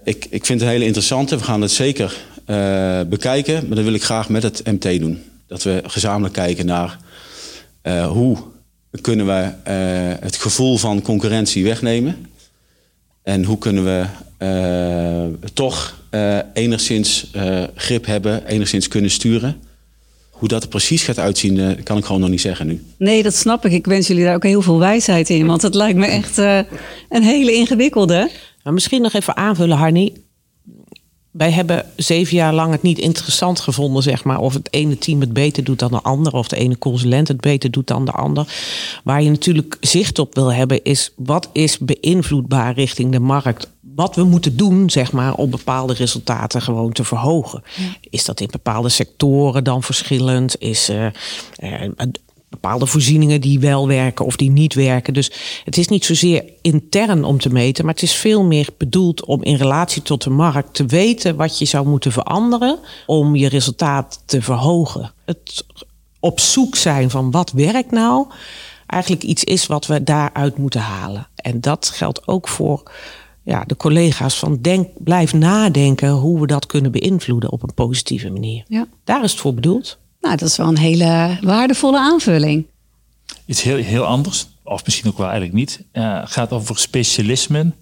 Ik, 0.04 0.26
ik 0.30 0.46
vind 0.46 0.60
het 0.60 0.62
een 0.62 0.76
hele 0.76 0.86
interessante. 0.86 1.38
We 1.38 1.44
gaan 1.44 1.62
het 1.62 1.72
zeker 1.72 2.24
eh, 2.46 3.02
bekijken. 3.10 3.68
Maar 3.68 3.76
dat 3.76 3.86
wil 3.86 3.94
ik 3.94 4.04
graag 4.04 4.30
met 4.30 4.44
het 4.44 4.62
MT 4.66 5.00
doen. 5.00 5.24
Dat 5.48 5.64
we 5.64 5.82
gezamenlijk 5.86 6.34
kijken 6.34 6.66
naar 6.66 7.00
eh, 7.82 8.12
hoe 8.12 8.38
kunnen 9.02 9.26
we 9.26 9.52
het 10.20 10.36
gevoel 10.36 10.78
van 10.78 11.02
concurrentie 11.02 11.64
wegnemen. 11.64 12.26
En 13.24 13.44
hoe 13.44 13.58
kunnen 13.58 13.84
we 13.84 14.06
eh, 14.38 15.50
toch 15.54 16.02
eh, 16.10 16.38
enigszins 16.54 17.30
eh, 17.32 17.64
grip 17.76 18.06
hebben, 18.06 18.46
enigszins 18.46 18.88
kunnen 18.88 19.12
sturen. 19.12 19.56
Hoe 20.30 20.48
dat 20.48 20.64
er 20.64 20.70
precies 20.70 21.04
gaat 21.04 21.20
uitzien, 21.20 21.84
kan 21.84 21.98
ik 21.98 22.06
gewoon 22.06 22.22
nog 22.22 22.30
niet 22.30 22.42
zeggen 22.42 22.68
nu. 22.68 22.84
Nee, 22.98 23.24
dat 23.24 23.36
snap 23.36 23.66
ik. 23.66 23.72
Ik 23.72 23.86
wens 23.86 24.08
jullie 24.08 24.24
daar 24.24 24.36
ook 24.36 24.44
heel 24.44 24.62
veel 24.62 24.80
wijsheid 24.80 25.30
in. 25.30 25.46
Want 25.46 25.62
het 25.62 25.76
lijkt 25.76 25.98
me 25.98 26.06
echt 26.06 26.38
eh, 26.38 26.60
een 27.10 27.24
hele 27.24 27.54
ingewikkelde. 27.54 28.30
Maar 28.64 28.74
misschien 28.74 29.02
nog 29.02 29.14
even 29.14 29.38
aanvullen, 29.38 29.78
Harnie. 29.78 30.23
Wij 31.34 31.52
hebben 31.52 31.86
zeven 31.96 32.36
jaar 32.36 32.54
lang 32.54 32.72
het 32.72 32.82
niet 32.82 33.00
interessant 33.00 33.60
gevonden, 33.60 34.04
zeg 34.04 34.24
maar, 34.24 34.40
of 34.40 34.54
het 34.54 34.68
ene 34.74 34.98
team 34.98 35.20
het 35.20 35.34
beter 35.34 35.64
doet 35.64 35.80
dan 35.80 35.92
de 35.92 36.02
ander, 36.02 36.34
of 36.34 36.48
de 36.48 36.56
ene 36.56 36.78
consulent 36.78 37.28
het 37.28 37.42
beter 37.42 37.72
doet 37.72 37.88
dan 37.88 38.06
de 38.06 38.12
ander. 38.12 38.54
Waar 39.04 39.22
je 39.22 39.30
natuurlijk 39.30 39.78
zicht 39.80 40.20
op 40.20 40.36
wil 40.36 40.54
hebben, 40.54 40.84
is 40.84 41.12
wat 41.16 41.50
is 41.54 41.78
beïnvloedbaar 41.78 42.74
richting 42.74 43.12
de 43.12 43.20
markt? 43.20 43.72
Wat 43.96 44.16
we 44.16 44.24
moeten 44.24 44.58
doen, 44.58 44.90
zeg 44.90 45.12
maar, 45.12 45.34
om 45.34 45.50
bepaalde 45.50 45.94
resultaten 45.94 46.62
gewoon 46.62 46.92
te 46.92 47.04
verhogen. 47.04 47.64
Is 48.10 48.26
dat 48.26 48.40
in 48.40 48.50
bepaalde 48.52 48.90
sectoren 48.90 49.64
dan 49.64 49.84
verschillend? 49.84 50.56
Is 50.60 50.90
eh, 50.90 51.06
bepaalde 52.54 52.86
voorzieningen 52.86 53.42
die 53.42 53.60
wel 53.60 53.88
werken 53.88 54.26
of 54.26 54.36
die 54.36 54.52
niet 54.52 54.74
werken. 54.74 55.14
Dus 55.14 55.32
het 55.64 55.78
is 55.78 55.88
niet 55.88 56.06
zozeer 56.06 56.44
intern 56.62 57.24
om 57.24 57.40
te 57.40 57.50
meten, 57.50 57.86
maar 57.86 57.94
het 57.94 58.04
is 58.04 58.14
veel 58.14 58.44
meer 58.44 58.68
bedoeld 58.78 59.26
om 59.26 59.44
in 59.44 59.56
relatie 59.56 60.02
tot 60.02 60.24
de 60.24 60.30
markt 60.30 60.74
te 60.74 60.86
weten 60.86 61.36
wat 61.36 61.60
je 61.60 61.66
zou 61.66 61.88
moeten 61.88 62.12
veranderen 62.12 62.80
om 63.06 63.36
je 63.36 63.48
resultaat 63.48 64.24
te 64.26 64.42
verhogen. 64.42 65.12
Het 65.26 65.66
op 66.20 66.40
zoek 66.40 66.76
zijn 66.76 67.10
van 67.10 67.32
wat 67.32 67.52
werkt 67.52 67.92
nou, 67.92 68.28
eigenlijk 68.88 69.24
iets 69.24 69.44
is 69.44 69.68
wat 69.68 69.86
we 69.86 70.04
daaruit 70.04 70.58
moeten 70.58 70.82
halen. 70.82 71.28
En 71.36 71.62
dat 71.62 71.90
geldt 71.90 72.28
ook 72.28 72.48
voor 72.48 72.92
ja, 73.44 73.64
de 73.68 73.76
collega's 73.76 74.40
van 74.40 74.58
denk, 74.62 74.88
blijf 74.98 75.34
nadenken 75.34 76.10
hoe 76.10 76.40
we 76.40 76.48
dat 76.48 76.66
kunnen 76.66 76.92
beïnvloeden 76.92 77.52
op 77.52 77.64
een 77.64 77.74
positieve 77.74 78.30
manier. 78.30 78.64
Ja. 78.68 78.88
Daar 79.04 79.24
is 79.24 79.32
het 79.32 79.40
voor 79.40 79.54
bedoeld. 79.54 79.98
Nou, 80.24 80.36
dat 80.36 80.48
is 80.50 80.58
wel 80.58 80.68
een 80.68 80.78
hele 80.78 81.38
waardevolle 81.42 82.00
aanvulling. 82.00 82.66
Iets 83.46 83.62
heel, 83.62 83.76
heel 83.76 84.06
anders, 84.06 84.48
of 84.64 84.86
misschien 84.86 85.10
ook 85.10 85.18
wel 85.18 85.28
eigenlijk 85.28 85.56
niet. 85.56 85.84
eh, 85.92 86.22
gaat 86.26 86.52
over 86.52 86.78
specialismen 86.80 87.76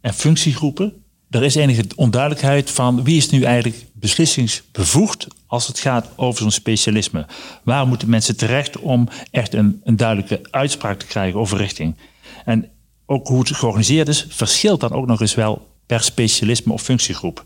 en 0.00 0.14
functiegroepen. 0.14 1.02
Er 1.30 1.42
is 1.42 1.54
enige 1.54 1.84
onduidelijkheid 1.96 2.70
van 2.70 3.04
wie 3.04 3.16
is 3.16 3.30
nu 3.30 3.42
eigenlijk 3.42 3.86
beslissingsbevoegd 3.92 5.26
als 5.46 5.66
het 5.66 5.78
gaat 5.78 6.08
over 6.16 6.42
zo'n 6.42 6.50
specialisme. 6.50 7.26
Waar 7.62 7.86
moeten 7.86 8.10
mensen 8.10 8.36
terecht 8.36 8.78
om 8.78 9.08
echt 9.30 9.54
een, 9.54 9.80
een 9.84 9.96
duidelijke 9.96 10.40
uitspraak 10.50 10.98
te 10.98 11.06
krijgen 11.06 11.40
over 11.40 11.58
richting? 11.58 11.96
En 12.44 12.68
ook 13.06 13.28
hoe 13.28 13.38
het 13.38 13.56
georganiseerd 13.56 14.08
is, 14.08 14.26
verschilt 14.28 14.80
dan 14.80 14.92
ook 14.92 15.06
nog 15.06 15.20
eens 15.20 15.34
wel 15.34 15.66
per 15.86 16.02
specialisme 16.02 16.72
of 16.72 16.82
functiegroep. 16.82 17.44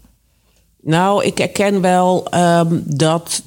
Nou, 0.81 1.25
ik 1.25 1.39
erken 1.39 1.81
wel 1.81 2.31
ehm, 2.31 2.79
dat 2.85 3.43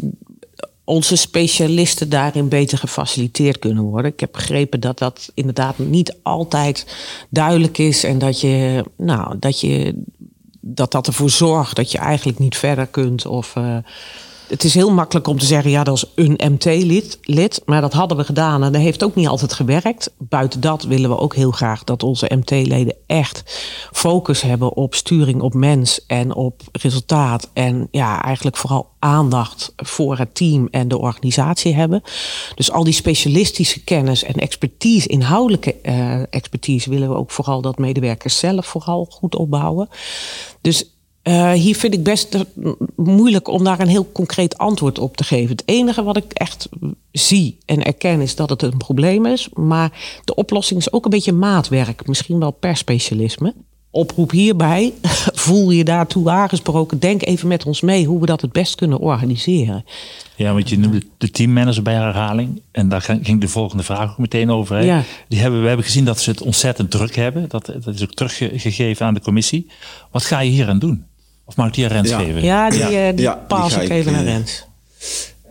onze 0.85 1.15
specialisten 1.15 2.09
daarin 2.09 2.49
beter 2.49 2.77
gefaciliteerd 2.77 3.59
kunnen 3.59 3.83
worden. 3.83 4.11
Ik 4.11 4.19
heb 4.19 4.31
begrepen 4.31 4.79
dat 4.79 4.97
dat 4.97 5.31
inderdaad 5.33 5.77
niet 5.77 6.15
altijd 6.23 6.95
duidelijk 7.29 7.77
is 7.77 8.03
en 8.03 8.17
dat 8.17 8.41
je, 8.41 8.83
nou, 8.95 9.39
dat 9.39 9.59
je 9.59 10.03
dat 10.67 10.91
dat 10.91 11.07
ervoor 11.07 11.29
zorgt 11.29 11.75
dat 11.75 11.91
je 11.91 11.97
eigenlijk 11.97 12.39
niet 12.39 12.57
verder 12.57 12.87
kunt 12.87 13.25
of 13.25 13.55
eh, 13.55 13.77
het 14.47 14.63
is 14.63 14.73
heel 14.73 14.91
makkelijk 14.91 15.27
om 15.27 15.39
te 15.39 15.45
zeggen, 15.45 15.71
ja, 15.71 15.83
dat 15.83 15.95
is 15.95 16.05
een 16.15 16.39
MT-lid, 16.51 17.19
lid, 17.21 17.61
maar 17.65 17.81
dat 17.81 17.93
hadden 17.93 18.17
we 18.17 18.23
gedaan 18.23 18.63
en 18.63 18.71
dat 18.71 18.81
heeft 18.81 19.03
ook 19.03 19.15
niet 19.15 19.27
altijd 19.27 19.53
gewerkt. 19.53 20.13
Buiten 20.17 20.61
dat 20.61 20.83
willen 20.83 21.09
we 21.09 21.17
ook 21.17 21.35
heel 21.35 21.51
graag 21.51 21.83
dat 21.83 22.03
onze 22.03 22.31
MT-leden 22.35 22.95
echt 23.07 23.43
focus 23.91 24.41
hebben 24.41 24.75
op 24.75 24.95
sturing 24.95 25.41
op 25.41 25.53
mens 25.53 26.05
en 26.05 26.35
op 26.35 26.61
resultaat. 26.71 27.49
En 27.53 27.87
ja, 27.91 28.23
eigenlijk 28.23 28.57
vooral 28.57 28.89
aandacht 28.99 29.73
voor 29.75 30.17
het 30.17 30.35
team 30.35 30.67
en 30.71 30.87
de 30.87 30.97
organisatie 30.97 31.73
hebben. 31.73 32.01
Dus 32.55 32.71
al 32.71 32.83
die 32.83 32.93
specialistische 32.93 33.83
kennis 33.83 34.23
en 34.23 34.35
expertise, 34.35 35.07
inhoudelijke 35.07 35.75
eh, 35.81 36.21
expertise, 36.29 36.89
willen 36.89 37.09
we 37.09 37.15
ook 37.15 37.31
vooral 37.31 37.61
dat 37.61 37.77
medewerkers 37.77 38.37
zelf 38.37 38.65
vooral 38.65 39.07
goed 39.09 39.35
opbouwen. 39.35 39.89
Dus 40.61 40.94
uh, 41.27 41.51
hier 41.51 41.75
vind 41.75 41.93
ik 41.93 42.03
best 42.03 42.37
moeilijk 42.95 43.47
om 43.47 43.63
daar 43.63 43.79
een 43.79 43.87
heel 43.87 44.11
concreet 44.11 44.57
antwoord 44.57 44.99
op 44.99 45.17
te 45.17 45.23
geven. 45.23 45.49
Het 45.49 45.63
enige 45.65 46.03
wat 46.03 46.17
ik 46.17 46.33
echt 46.33 46.69
zie 47.11 47.57
en 47.65 47.83
erken 47.83 48.21
is 48.21 48.35
dat 48.35 48.49
het 48.49 48.61
een 48.61 48.77
probleem 48.77 49.25
is. 49.25 49.49
Maar 49.53 49.91
de 50.23 50.35
oplossing 50.35 50.79
is 50.79 50.91
ook 50.91 51.03
een 51.03 51.09
beetje 51.09 51.31
maatwerk, 51.31 52.07
misschien 52.07 52.39
wel 52.39 52.51
per 52.51 52.77
specialisme. 52.77 53.53
Oproep 53.89 54.31
hierbij, 54.31 54.93
voel 55.45 55.71
je 55.71 55.83
daartoe 55.83 56.29
aangesproken. 56.29 56.99
Denk 56.99 57.25
even 57.25 57.47
met 57.47 57.65
ons 57.65 57.81
mee 57.81 58.05
hoe 58.05 58.19
we 58.19 58.25
dat 58.25 58.41
het 58.41 58.51
best 58.51 58.75
kunnen 58.75 58.99
organiseren. 58.99 59.85
Ja, 60.35 60.53
want 60.53 60.69
je 60.69 60.79
noemde 60.79 61.01
de 61.17 61.31
teammanager 61.31 61.83
bij 61.83 61.93
herhaling. 61.93 62.61
En 62.71 62.89
daar 62.89 63.01
ging 63.01 63.41
de 63.41 63.47
volgende 63.47 63.83
vraag 63.83 64.11
ook 64.11 64.17
meteen 64.17 64.49
over. 64.49 64.83
Ja. 64.83 65.03
Die 65.27 65.39
hebben, 65.39 65.61
we 65.61 65.67
hebben 65.67 65.85
gezien 65.85 66.05
dat 66.05 66.19
ze 66.19 66.29
het 66.29 66.41
ontzettend 66.41 66.91
druk 66.91 67.15
hebben. 67.15 67.49
Dat, 67.49 67.65
dat 67.65 67.95
is 67.95 68.03
ook 68.03 68.13
teruggegeven 68.13 69.05
aan 69.05 69.13
de 69.13 69.21
commissie. 69.21 69.67
Wat 70.11 70.25
ga 70.25 70.39
je 70.39 70.49
hier 70.49 70.67
aan 70.67 70.79
doen? 70.79 71.05
Of 71.45 71.55
mag 71.55 71.67
ik 71.67 71.73
die 71.73 71.85
aan 71.85 71.91
Rens 71.91 72.09
Ja. 72.09 72.19
geven? 72.19 72.43
Ja, 72.43 72.69
die, 72.69 72.79
Ja, 72.79 72.89
ja, 72.89 73.11
die 73.11 73.21
ja, 73.21 73.45
die 73.47 73.81
ik 73.81 73.89
even 73.89 74.11
naar 74.11 74.25
eh, 74.25 74.31
Rens. 74.31 74.63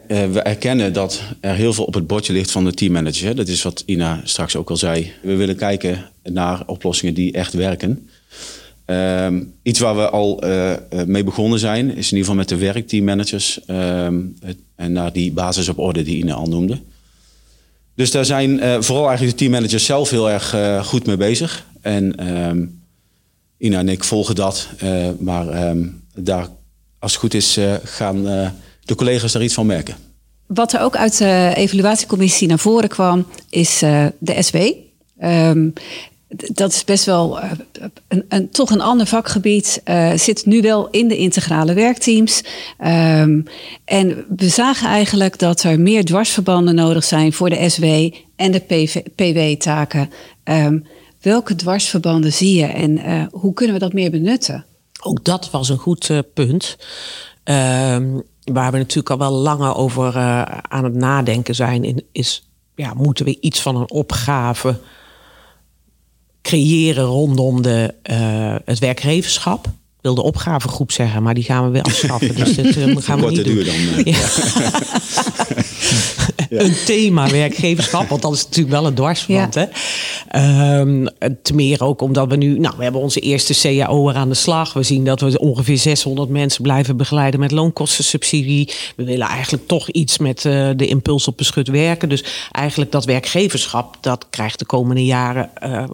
Uh, 0.08 0.32
we 0.32 0.40
erkennen 0.40 0.92
dat 0.92 1.22
er 1.40 1.54
heel 1.54 1.72
veel 1.72 1.84
op 1.84 1.94
het 1.94 2.06
bordje 2.06 2.32
ligt 2.32 2.50
van 2.50 2.64
de 2.64 2.74
teammanager. 2.74 3.36
Dat 3.36 3.48
is 3.48 3.62
wat 3.62 3.82
Ina 3.86 4.20
straks 4.24 4.56
ook 4.56 4.70
al 4.70 4.76
zei. 4.76 5.12
We 5.22 5.34
willen 5.34 5.56
kijken 5.56 6.10
naar 6.22 6.62
oplossingen 6.66 7.14
die 7.14 7.32
echt 7.32 7.52
werken. 7.52 8.08
Ehm, 8.84 9.42
iets 9.62 9.78
waar 9.78 9.96
we 9.96 10.10
al 10.10 10.44
uh, 10.46 10.72
mee 11.06 11.24
begonnen 11.24 11.58
zijn, 11.58 11.86
is 11.86 12.12
in 12.12 12.16
ieder 12.16 12.18
geval 12.18 12.34
met 12.34 12.48
de 12.48 12.56
werkteammanagers. 12.56 13.60
Um, 13.66 14.36
het, 14.40 14.56
en 14.76 14.92
naar 14.92 15.12
die 15.12 15.32
basis 15.32 15.68
op 15.68 15.78
orde 15.78 16.02
die 16.02 16.16
Ina 16.16 16.34
al 16.34 16.46
noemde. 16.46 16.78
Dus 17.94 18.10
daar 18.10 18.24
zijn 18.24 18.50
uh, 18.50 18.80
vooral 18.80 19.06
eigenlijk 19.06 19.38
de 19.38 19.44
teammanagers 19.44 19.84
zelf 19.84 20.10
heel 20.10 20.30
erg 20.30 20.54
goed 20.86 21.06
mee 21.06 21.16
bezig. 21.16 21.66
En 21.80 22.32
um, 22.48 22.83
Ina 23.64 23.78
en 23.78 23.88
ik 23.88 24.04
volgen 24.04 24.34
dat. 24.34 24.68
maar 25.18 25.48
ehm, 25.48 25.86
daar, 26.14 26.48
als 26.98 27.12
het 27.12 27.20
goed 27.20 27.34
is, 27.34 27.58
gaan 27.84 28.22
de 28.84 28.94
collega's 28.94 29.32
daar 29.32 29.42
iets 29.42 29.54
van 29.54 29.66
merken. 29.66 29.96
Wat 30.46 30.72
er 30.72 30.80
ook 30.80 30.96
uit 30.96 31.18
de 31.18 31.52
evaluatiecommissie 31.54 32.48
naar 32.48 32.58
voren 32.58 32.88
kwam, 32.88 33.26
is 33.50 33.78
de 34.18 34.42
SW. 34.42 34.56
Um, 35.24 35.72
dat 36.52 36.72
is 36.72 36.84
best 36.84 37.04
wel 37.04 37.38
een, 38.08 38.24
een, 38.28 38.50
toch 38.50 38.70
een 38.70 38.80
ander 38.80 39.06
vakgebied. 39.06 39.82
Zit 40.14 40.46
nu 40.46 40.60
wel 40.60 40.88
in 40.90 41.08
de 41.08 41.16
integrale 41.16 41.74
werkteams. 41.74 42.42
Um, 42.84 43.44
en 43.84 44.24
we 44.36 44.48
zagen 44.48 44.88
eigenlijk 44.88 45.38
dat 45.38 45.62
er 45.62 45.80
meer 45.80 46.04
dwarsverbanden 46.04 46.74
nodig 46.74 47.04
zijn 47.04 47.32
voor 47.32 47.50
de 47.50 47.68
SW 47.68 47.84
en 48.36 48.52
de 48.52 48.92
PW-taken. 49.14 50.10
Um, 50.44 50.86
welke 51.24 51.54
dwarsverbanden 51.54 52.32
zie 52.32 52.58
je 52.58 52.66
en 52.66 52.98
uh, 52.98 53.26
hoe 53.30 53.52
kunnen 53.54 53.74
we 53.74 53.80
dat 53.80 53.92
meer 53.92 54.10
benutten? 54.10 54.64
Ook 55.02 55.24
dat 55.24 55.50
was 55.50 55.68
een 55.68 55.78
goed 55.78 56.22
punt. 56.34 56.76
Ehm, 57.44 58.20
waar 58.44 58.72
we 58.72 58.78
natuurlijk 58.78 59.10
al 59.10 59.18
wel 59.18 59.32
langer 59.32 59.74
over 59.74 60.16
uh, 60.16 60.42
aan 60.68 60.84
het 60.84 60.94
nadenken 60.94 61.54
zijn, 61.54 62.02
is 62.12 62.48
ja, 62.74 62.94
moeten 62.94 63.24
we 63.24 63.40
iets 63.40 63.62
van 63.62 63.76
een 63.76 63.90
opgave 63.90 64.78
creëren 66.42 67.04
rondom 67.04 67.62
de, 67.62 67.94
het 68.64 68.78
werkgeverschap? 68.78 69.68
Ik 70.04 70.10
wil 70.10 70.22
de 70.22 70.28
opgavegroep 70.28 70.92
zeggen, 70.92 71.22
maar 71.22 71.34
die 71.34 71.44
gaan 71.44 71.64
we 71.64 71.70
weer 71.70 71.82
afschaffen. 71.82 72.34
dus 72.44 72.56
dat 72.56 72.76
uh, 72.76 72.96
gaan 72.96 73.20
we 73.20 73.30
niet 73.30 73.44
doen. 73.44 73.54
Duur 73.54 73.64
dan, 73.64 73.74
ja. 74.04 74.16
een 76.64 76.76
thema 76.84 77.30
werkgeverschap. 77.30 78.08
Want 78.08 78.22
dat 78.22 78.34
is 78.34 78.44
natuurlijk 78.44 78.74
wel 78.74 78.86
een 78.86 78.94
dwarsverband. 78.94 79.54
Ja. 79.54 79.68
Hè? 80.28 80.80
Um, 80.80 81.08
te 81.42 81.54
meer 81.54 81.84
ook 81.84 82.00
omdat 82.00 82.28
we 82.28 82.36
nu... 82.36 82.58
Nou, 82.58 82.74
we 82.76 82.82
hebben 82.82 83.00
onze 83.00 83.20
eerste 83.20 83.54
CAO'er 83.60 84.14
aan 84.14 84.28
de 84.28 84.34
slag. 84.34 84.72
We 84.72 84.82
zien 84.82 85.04
dat 85.04 85.20
we 85.20 85.38
ongeveer 85.38 85.78
600 85.78 86.28
mensen 86.28 86.62
blijven 86.62 86.96
begeleiden 86.96 87.40
met 87.40 87.50
loonkostensubsidie. 87.50 88.70
We 88.96 89.04
willen 89.04 89.26
eigenlijk 89.26 89.66
toch 89.66 89.88
iets 89.88 90.18
met 90.18 90.44
uh, 90.44 90.70
de 90.76 90.86
impuls 90.86 91.28
op 91.28 91.36
beschut 91.36 91.68
werken. 91.68 92.08
Dus 92.08 92.24
eigenlijk 92.50 92.92
dat 92.92 93.04
werkgeverschap, 93.04 93.96
dat 94.00 94.26
krijgt 94.30 94.58
de 94.58 94.66
komende 94.66 95.04
jaren... 95.04 95.50
Uh, 95.66 95.84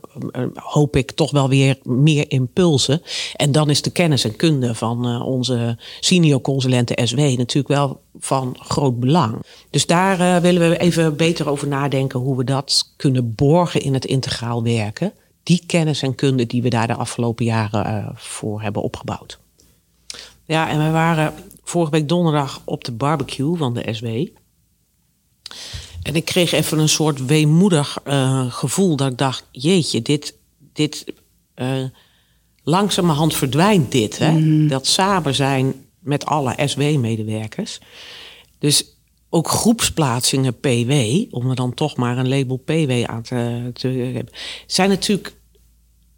hoop 0.54 0.96
ik 0.96 1.10
toch 1.10 1.30
wel 1.30 1.48
weer 1.48 1.78
meer 1.82 2.24
impulsen. 2.28 3.02
En 3.36 3.52
dan 3.52 3.70
is 3.70 3.82
de 3.82 3.90
kennis 4.00 4.24
en 4.24 4.36
kunde 4.36 4.74
van 4.74 5.22
onze 5.22 5.78
senior 6.00 6.40
consulenten 6.40 7.08
SW 7.08 7.16
natuurlijk 7.16 7.68
wel 7.68 8.02
van 8.18 8.56
groot 8.58 9.00
belang. 9.00 9.42
Dus 9.70 9.86
daar 9.86 10.20
uh, 10.20 10.36
willen 10.36 10.70
we 10.70 10.78
even 10.78 11.16
beter 11.16 11.48
over 11.48 11.68
nadenken 11.68 12.20
hoe 12.20 12.36
we 12.36 12.44
dat 12.44 12.92
kunnen 12.96 13.34
borgen 13.34 13.80
in 13.80 13.94
het 13.94 14.04
integraal 14.04 14.62
werken. 14.62 15.12
Die 15.42 15.62
kennis 15.66 16.02
en 16.02 16.14
kunde 16.14 16.46
die 16.46 16.62
we 16.62 16.68
daar 16.68 16.86
de 16.86 16.94
afgelopen 16.94 17.44
jaren 17.44 17.86
uh, 17.86 18.08
voor 18.14 18.62
hebben 18.62 18.82
opgebouwd. 18.82 19.38
Ja, 20.44 20.68
en 20.68 20.84
we 20.84 20.90
waren 20.90 21.34
vorige 21.62 21.90
week 21.90 22.08
donderdag 22.08 22.62
op 22.64 22.84
de 22.84 22.92
barbecue 22.92 23.56
van 23.56 23.74
de 23.74 23.92
SW. 23.92 24.06
En 26.02 26.14
ik 26.14 26.24
kreeg 26.24 26.52
even 26.52 26.78
een 26.78 26.88
soort 26.88 27.26
weemoedig 27.26 27.98
gevoel 28.48 28.96
dat 28.96 29.10
ik 29.10 29.18
dacht: 29.18 29.46
jeetje, 29.50 30.02
dit, 30.02 30.36
dit 30.72 31.04
langzamerhand 32.62 33.34
verdwijnt 33.34 33.92
dit. 33.92 34.18
Hè? 34.18 34.30
Mm. 34.30 34.68
Dat 34.68 34.86
samen 34.86 35.34
zijn 35.34 35.74
met 35.98 36.26
alle 36.26 36.54
SW-medewerkers. 36.64 37.78
Dus 38.58 38.84
ook 39.30 39.48
groepsplaatsingen 39.48 40.60
PW, 40.60 40.92
om 41.34 41.50
er 41.50 41.56
dan 41.56 41.74
toch 41.74 41.96
maar 41.96 42.18
een 42.18 42.28
label 42.28 42.56
PW 42.56 43.04
aan 43.06 43.22
te, 43.22 43.70
te 43.72 43.88
hebben, 43.88 44.34
zijn 44.66 44.88
natuurlijk 44.88 45.34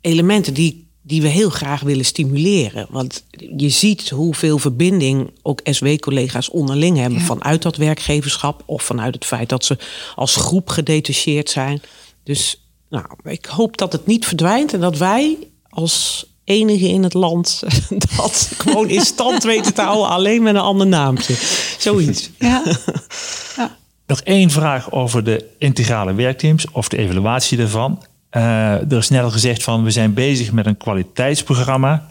elementen 0.01 0.55
die, 0.55 0.89
die 1.03 1.23
we 1.23 1.29
heel 1.29 1.51
graag 1.51 1.81
willen 1.81 2.05
stimuleren. 2.05 2.87
Want 2.91 3.25
je 3.57 3.69
ziet 3.69 4.11
hoeveel 4.11 4.59
verbinding 4.59 5.31
ook 5.43 5.61
SW-collega's 5.65 6.51
onderling 6.51 6.97
hebben 6.97 7.21
vanuit 7.21 7.63
dat 7.63 7.77
werkgeverschap 7.77 8.63
of 8.67 8.83
vanuit 8.83 9.15
het 9.15 9.25
feit 9.25 9.49
dat 9.49 9.65
ze 9.65 9.79
als 10.15 10.37
groep 10.37 10.69
gedetacheerd 10.69 11.51
zijn. 11.51 11.81
Dus 12.25 12.67
nou, 12.89 13.07
ik 13.23 13.45
hoop 13.45 13.77
dat 13.77 13.93
het 13.93 14.07
niet 14.07 14.27
verdwijnt 14.27 14.73
en 14.73 14.81
dat 14.81 14.99
wij 14.99 15.39
als 15.69 16.27
enige 16.45 16.89
in 16.89 17.03
het 17.03 17.15
land 17.15 17.63
dat 18.17 18.53
gewoon 18.59 18.89
in 18.89 19.01
stand 19.01 19.43
weten 19.43 19.75
te 19.75 19.83
houden, 19.83 20.09
alleen 20.09 20.43
met 20.43 20.55
een 20.55 20.61
ander 20.61 20.87
naampje. 20.87 21.35
Zoiets. 21.79 22.31
Ja. 22.39 22.63
ja. 23.57 23.77
Nog 24.07 24.21
één 24.21 24.51
vraag 24.51 24.93
over 24.93 25.25
de 25.25 25.47
integrale 25.59 26.15
werkteams 26.15 26.71
of 26.71 26.89
de 26.89 26.97
evaluatie 26.97 27.59
daarvan. 27.59 28.03
Uh, 28.37 28.43
er 28.73 28.97
is 28.97 29.09
net 29.09 29.23
al 29.23 29.31
gezegd 29.31 29.63
van 29.63 29.85
we 29.85 29.91
zijn 29.91 30.15
bezig 30.15 30.53
met 30.53 30.67
een 30.67 30.77
kwaliteitsprogramma 30.77 32.11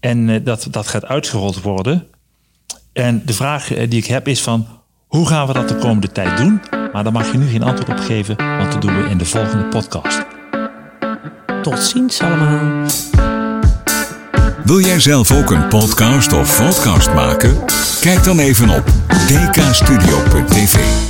en 0.00 0.28
uh, 0.28 0.44
dat, 0.44 0.66
dat 0.70 0.86
gaat 0.86 1.06
uitgerold 1.06 1.62
worden. 1.62 2.06
En 2.92 3.22
de 3.24 3.32
vraag 3.32 3.72
uh, 3.72 3.90
die 3.90 3.98
ik 3.98 4.06
heb 4.06 4.28
is 4.28 4.40
van 4.40 4.66
hoe 5.06 5.26
gaan 5.26 5.46
we 5.46 5.52
dat 5.52 5.68
de 5.68 5.76
komende 5.76 6.12
tijd 6.12 6.36
doen? 6.36 6.60
Maar 6.92 7.04
daar 7.04 7.12
mag 7.12 7.32
je 7.32 7.38
nu 7.38 7.48
geen 7.48 7.62
antwoord 7.62 7.90
op 7.90 8.04
geven, 8.04 8.36
want 8.36 8.72
dat 8.72 8.82
doen 8.82 9.02
we 9.02 9.08
in 9.08 9.18
de 9.18 9.24
volgende 9.24 9.64
podcast. 9.64 10.22
Tot 11.62 11.78
ziens 11.78 12.20
allemaal. 12.20 12.86
Wil 14.64 14.80
jij 14.80 15.00
zelf 15.00 15.32
ook 15.32 15.50
een 15.50 15.68
podcast 15.68 16.32
of 16.32 16.56
podcast 16.56 17.12
maken? 17.14 17.58
Kijk 18.00 18.24
dan 18.24 18.38
even 18.38 18.68
op 18.68 18.84
dkstudio.tv. 19.26 21.09